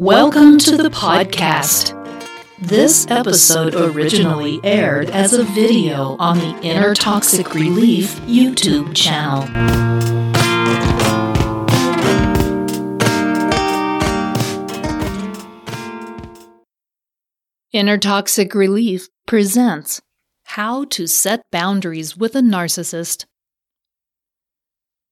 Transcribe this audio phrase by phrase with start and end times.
[0.00, 1.92] Welcome to the podcast.
[2.58, 9.42] This episode originally aired as a video on the Inner Toxic Relief YouTube channel.
[17.72, 20.00] Inner Toxic Relief presents
[20.44, 23.26] How to Set Boundaries with a Narcissist.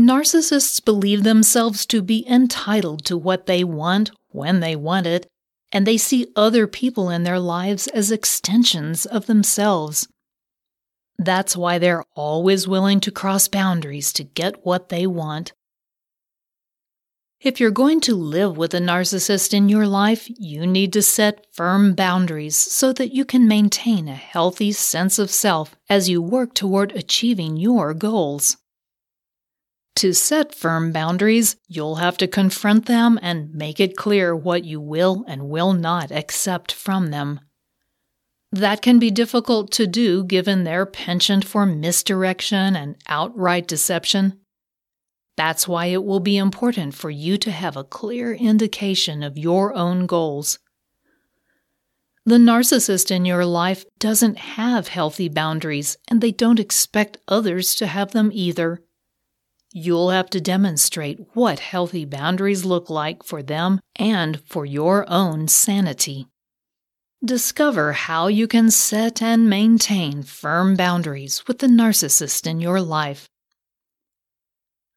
[0.00, 5.26] Narcissists believe themselves to be entitled to what they want when they want it,
[5.72, 10.08] and they see other people in their lives as extensions of themselves.
[11.18, 15.52] That's why they're always willing to cross boundaries to get what they want.
[17.42, 21.44] If you're going to live with a narcissist in your life, you need to set
[21.52, 26.54] firm boundaries so that you can maintain a healthy sense of self as you work
[26.54, 28.56] toward achieving your goals.
[29.96, 34.80] To set firm boundaries, you'll have to confront them and make it clear what you
[34.80, 37.40] will and will not accept from them.
[38.52, 44.40] That can be difficult to do given their penchant for misdirection and outright deception.
[45.36, 49.74] That's why it will be important for you to have a clear indication of your
[49.74, 50.58] own goals.
[52.26, 57.86] The narcissist in your life doesn't have healthy boundaries, and they don't expect others to
[57.86, 58.82] have them either.
[59.72, 65.46] You'll have to demonstrate what healthy boundaries look like for them and for your own
[65.46, 66.26] sanity.
[67.24, 73.28] Discover how you can set and maintain firm boundaries with the narcissist in your life.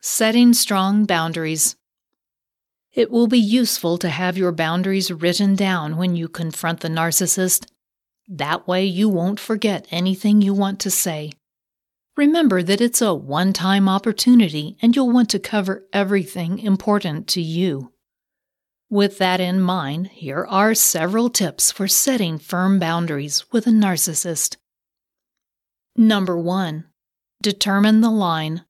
[0.01, 1.75] Setting strong boundaries.
[2.93, 7.67] It will be useful to have your boundaries written down when you confront the narcissist.
[8.27, 11.31] That way, you won't forget anything you want to say.
[12.15, 17.41] Remember that it's a one time opportunity and you'll want to cover everything important to
[17.41, 17.91] you.
[18.89, 24.57] With that in mind, here are several tips for setting firm boundaries with a narcissist.
[25.95, 26.85] Number one,
[27.41, 28.65] determine the line.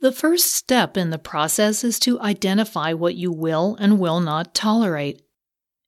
[0.00, 4.54] The first step in the process is to identify what you will and will not
[4.54, 5.22] tolerate.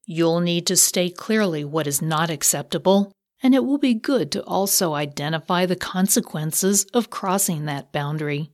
[0.07, 3.13] You'll need to state clearly what is not acceptable
[3.43, 8.51] and it will be good to also identify the consequences of crossing that boundary.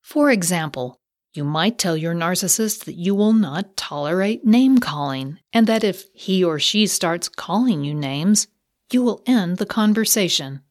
[0.00, 1.00] For example,
[1.32, 6.04] you might tell your narcissist that you will not tolerate name calling, and that if
[6.12, 8.48] he or she starts calling you names,
[8.92, 10.62] you will end the conversation.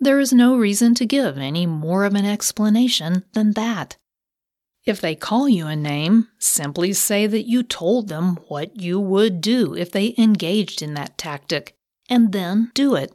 [0.00, 3.96] There is no reason to give any more of an explanation than that.
[4.84, 9.40] If they call you a name, simply say that you told them what you would
[9.40, 11.74] do if they engaged in that tactic
[12.08, 13.14] and then do it.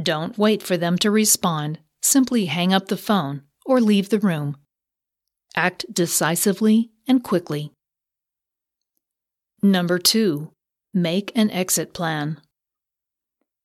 [0.00, 1.80] Don't wait for them to respond.
[2.02, 4.56] Simply hang up the phone or leave the room.
[5.56, 7.72] Act decisively and quickly.
[9.62, 10.52] Number two,
[10.94, 12.40] make an exit plan.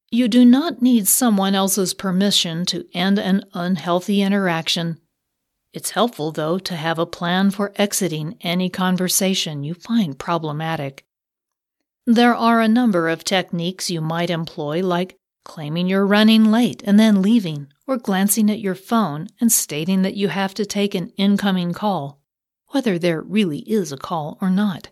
[0.10, 5.00] You do not need someone else's permission to end an unhealthy interaction.
[5.74, 11.04] It's helpful, though, to have a plan for exiting any conversation you find problematic.
[12.06, 17.00] There are a number of techniques you might employ, like claiming you're running late and
[17.00, 21.14] then leaving, or glancing at your phone and stating that you have to take an
[21.16, 22.20] incoming call,
[22.72, 24.90] whether there really is a call or not.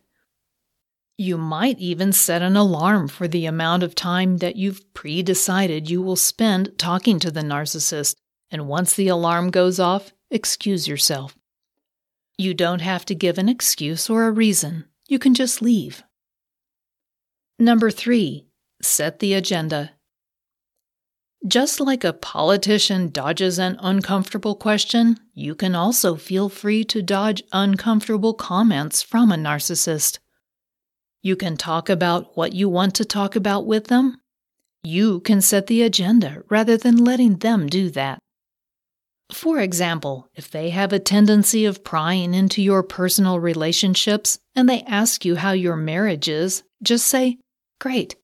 [1.18, 5.90] You might even set an alarm for the amount of time that you've pre decided
[5.90, 8.16] you will spend talking to the narcissist,
[8.50, 11.38] and once the alarm goes off, excuse yourself.
[12.38, 16.04] You don't have to give an excuse or a reason, you can just leave.
[17.60, 18.48] Number three,
[18.82, 19.92] set the agenda.
[21.48, 27.42] Just like a politician dodges an uncomfortable question, you can also feel free to dodge
[27.52, 30.20] uncomfortable comments from a narcissist.
[31.24, 34.18] You can talk about what you want to talk about with them.
[34.84, 38.20] You can set the agenda rather than letting them do that.
[39.32, 44.82] For example, if they have a tendency of prying into your personal relationships and they
[44.82, 47.38] ask you how your marriage is, just say,
[47.82, 48.16] Great.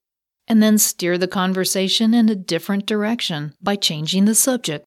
[0.46, 4.86] And then steer the conversation in a different direction by changing the subject.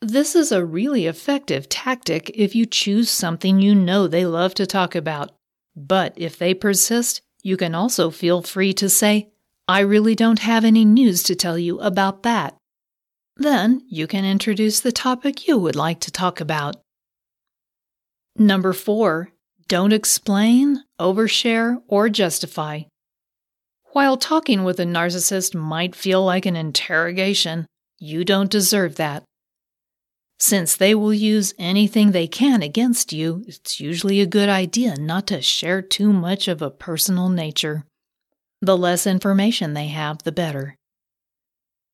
[0.00, 4.66] This is a really effective tactic if you choose something you know they love to
[4.66, 5.30] talk about.
[5.76, 9.30] But if they persist, you can also feel free to say,
[9.68, 12.56] I really don't have any news to tell you about that.
[13.36, 16.76] Then you can introduce the topic you would like to talk about.
[18.36, 19.32] Number four,
[19.68, 22.82] don't explain, overshare, or justify.
[23.92, 27.66] While talking with a narcissist might feel like an interrogation,
[27.98, 29.22] you don't deserve that.
[30.38, 35.26] Since they will use anything they can against you, it's usually a good idea not
[35.26, 37.84] to share too much of a personal nature.
[38.62, 40.74] The less information they have, the better.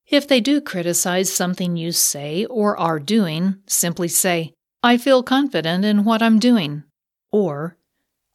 [0.06, 4.54] If they do criticize something you say or are doing, simply say,
[4.84, 6.84] I feel confident in what I'm doing,
[7.32, 7.76] or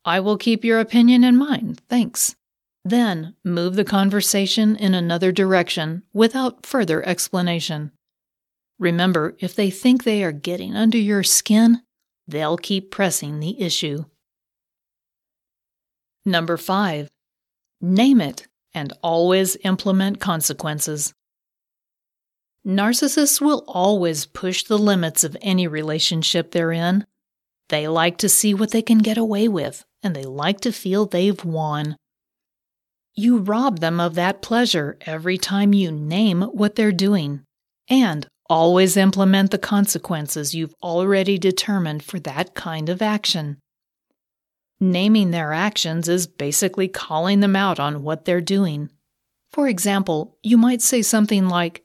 [0.03, 2.35] I will keep your opinion in mind, thanks.
[2.85, 7.91] Then move the conversation in another direction without further explanation.
[8.77, 11.81] Remember, if they think they are getting under your skin,
[12.27, 14.05] they'll keep pressing the issue.
[16.25, 17.09] Number five,
[17.79, 21.13] name it and always implement consequences.
[22.65, 27.05] Narcissists will always push the limits of any relationship they're in.
[27.69, 31.05] They like to see what they can get away with, and they like to feel
[31.05, 31.97] they've won.
[33.15, 37.43] You rob them of that pleasure every time you name what they're doing,
[37.87, 43.59] and always implement the consequences you've already determined for that kind of action.
[44.79, 48.89] Naming their actions is basically calling them out on what they're doing.
[49.51, 51.83] For example, you might say something like,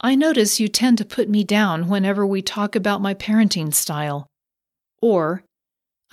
[0.00, 4.26] I notice you tend to put me down whenever we talk about my parenting style.
[5.00, 5.44] Or,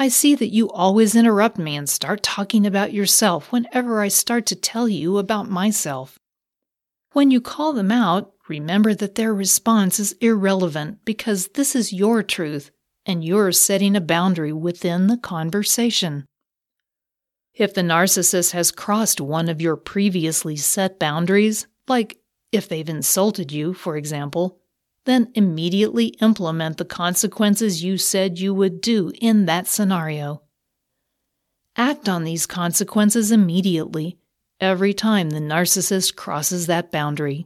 [0.01, 4.46] I see that you always interrupt me and start talking about yourself whenever I start
[4.46, 6.18] to tell you about myself.
[7.12, 12.24] When you call them out, remember that their response is irrelevant because this is your
[12.24, 12.72] truth
[13.06, 16.25] and you're setting a boundary within the conversation.
[17.54, 22.19] If the narcissist has crossed one of your previously set boundaries, like
[22.54, 24.59] if they've insulted you, for example,
[25.10, 30.44] then immediately implement the consequences you said you would do in that scenario.
[31.76, 34.18] Act on these consequences immediately
[34.62, 37.46] every time the narcissist crosses that boundary.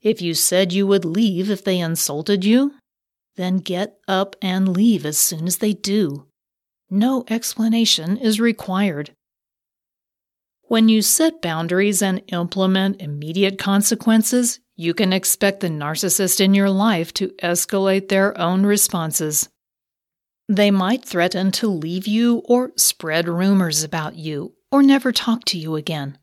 [0.00, 2.72] If you said you would leave if they insulted you,
[3.36, 6.26] then get up and leave as soon as they do.
[6.88, 9.12] No explanation is required.
[10.68, 16.70] When you set boundaries and implement immediate consequences, you can expect the narcissist in your
[16.70, 19.48] life to escalate their own responses.
[20.48, 25.58] They might threaten to leave you or spread rumors about you or never talk to
[25.58, 26.18] you again.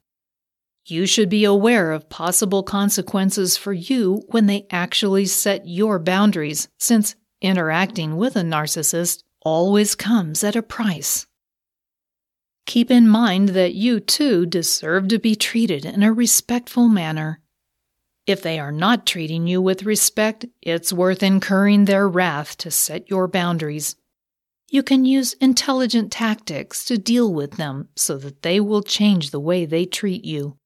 [0.85, 6.67] You should be aware of possible consequences for you when they actually set your boundaries,
[6.77, 11.25] since interacting with a narcissist always comes at a price.
[12.65, 17.39] Keep in mind that you too deserve to be treated in a respectful manner.
[18.25, 23.09] If they are not treating you with respect, it's worth incurring their wrath to set
[23.09, 23.95] your boundaries.
[24.69, 29.39] You can use intelligent tactics to deal with them so that they will change the
[29.39, 30.57] way they treat you.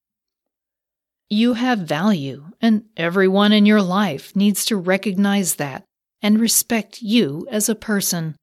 [1.30, 5.84] You have value, and everyone in your life needs to recognize that
[6.22, 8.36] and respect you as a person.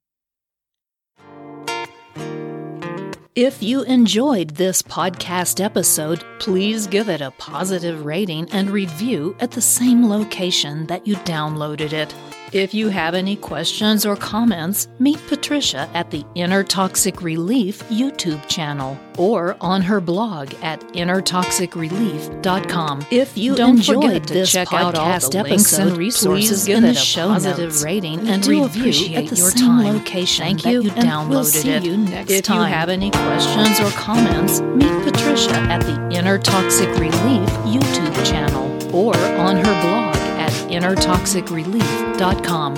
[3.36, 9.50] If you enjoyed this podcast episode, please give it a positive rating and review at
[9.50, 12.14] the same location that you downloaded it.
[12.54, 18.46] If you have any questions or comments, meet Patricia at the Inner Toxic Relief YouTube
[18.46, 23.06] channel or on her blog at innertoxicrelief.com.
[23.10, 26.94] If you Don't enjoyed this check out all the links and resources give in the
[26.94, 27.82] show positive notes.
[27.82, 29.96] rating and review at the your same time.
[29.96, 31.82] location Thank you, you downloaded we'll see it.
[31.82, 32.60] You next if time.
[32.60, 38.70] you have any questions or comments, meet Patricia at the Inner Toxic Relief YouTube channel
[38.94, 40.23] or on her blog
[40.68, 42.74] innertoxicrelief.com.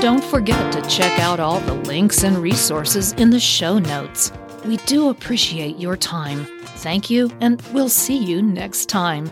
[0.00, 4.30] Don't forget to check out all the links and resources in the show notes.
[4.64, 6.46] We do appreciate your time.
[6.78, 9.30] Thank you, and we'll see you next time.